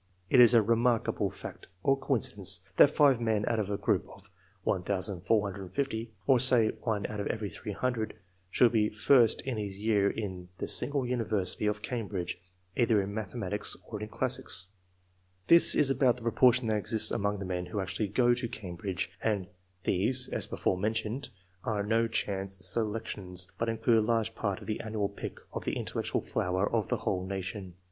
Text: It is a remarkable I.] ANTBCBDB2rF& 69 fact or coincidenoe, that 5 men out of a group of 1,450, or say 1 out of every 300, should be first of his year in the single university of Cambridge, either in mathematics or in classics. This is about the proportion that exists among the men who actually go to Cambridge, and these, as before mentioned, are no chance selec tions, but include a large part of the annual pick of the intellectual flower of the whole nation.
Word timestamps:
It 0.31 0.39
is 0.39 0.55
a 0.55 0.63
remarkable 0.63 1.27
I.] 1.27 1.29
ANTBCBDB2rF& 1.29 1.35
69 1.35 1.53
fact 1.53 1.67
or 1.83 1.95
coincidenoe, 1.95 2.59
that 2.77 2.89
5 2.89 3.21
men 3.21 3.45
out 3.47 3.59
of 3.59 3.69
a 3.69 3.77
group 3.77 4.09
of 4.09 4.31
1,450, 4.63 6.11
or 6.25 6.39
say 6.39 6.69
1 6.69 7.05
out 7.05 7.19
of 7.19 7.27
every 7.27 7.51
300, 7.51 8.15
should 8.49 8.71
be 8.71 8.89
first 8.89 9.45
of 9.45 9.57
his 9.57 9.79
year 9.79 10.09
in 10.09 10.49
the 10.57 10.67
single 10.67 11.05
university 11.05 11.67
of 11.67 11.83
Cambridge, 11.83 12.41
either 12.75 12.99
in 12.99 13.13
mathematics 13.13 13.77
or 13.89 14.01
in 14.01 14.07
classics. 14.07 14.69
This 15.45 15.75
is 15.75 15.91
about 15.91 16.15
the 16.17 16.23
proportion 16.23 16.65
that 16.69 16.77
exists 16.77 17.11
among 17.11 17.37
the 17.37 17.45
men 17.45 17.67
who 17.67 17.79
actually 17.79 18.07
go 18.07 18.33
to 18.33 18.47
Cambridge, 18.49 19.11
and 19.21 19.45
these, 19.83 20.27
as 20.29 20.47
before 20.47 20.79
mentioned, 20.79 21.29
are 21.63 21.83
no 21.83 22.07
chance 22.07 22.57
selec 22.57 23.05
tions, 23.05 23.51
but 23.59 23.69
include 23.69 23.99
a 23.99 24.01
large 24.01 24.33
part 24.33 24.61
of 24.61 24.65
the 24.65 24.79
annual 24.81 25.09
pick 25.09 25.37
of 25.53 25.63
the 25.63 25.73
intellectual 25.77 26.21
flower 26.21 26.67
of 26.73 26.87
the 26.87 26.97
whole 26.97 27.23
nation. 27.23 27.75